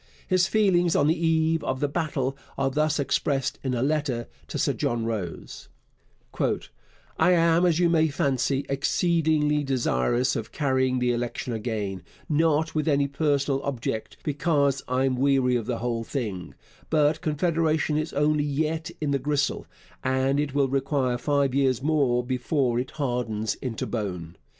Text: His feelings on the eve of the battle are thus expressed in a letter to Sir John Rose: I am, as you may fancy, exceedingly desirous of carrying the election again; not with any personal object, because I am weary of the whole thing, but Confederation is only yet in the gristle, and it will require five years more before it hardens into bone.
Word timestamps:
His 0.27 0.47
feelings 0.47 0.95
on 0.95 1.05
the 1.05 1.15
eve 1.27 1.63
of 1.63 1.79
the 1.79 1.87
battle 1.87 2.35
are 2.57 2.71
thus 2.71 2.97
expressed 2.99 3.59
in 3.63 3.75
a 3.75 3.83
letter 3.83 4.27
to 4.47 4.57
Sir 4.57 4.73
John 4.73 5.05
Rose: 5.05 5.69
I 6.41 7.33
am, 7.33 7.67
as 7.67 7.77
you 7.77 7.87
may 7.87 8.07
fancy, 8.07 8.65
exceedingly 8.67 9.63
desirous 9.63 10.35
of 10.35 10.51
carrying 10.51 10.97
the 10.97 11.11
election 11.13 11.53
again; 11.53 12.01
not 12.27 12.73
with 12.73 12.87
any 12.87 13.07
personal 13.07 13.61
object, 13.61 14.17
because 14.23 14.81
I 14.87 15.05
am 15.05 15.17
weary 15.17 15.55
of 15.55 15.67
the 15.67 15.77
whole 15.77 16.03
thing, 16.03 16.55
but 16.89 17.21
Confederation 17.21 17.95
is 17.95 18.11
only 18.11 18.43
yet 18.43 18.89
in 18.99 19.11
the 19.11 19.19
gristle, 19.19 19.67
and 20.03 20.39
it 20.39 20.55
will 20.55 20.67
require 20.67 21.19
five 21.19 21.53
years 21.53 21.83
more 21.83 22.23
before 22.25 22.79
it 22.79 22.89
hardens 22.89 23.53
into 23.61 23.85
bone. 23.85 24.35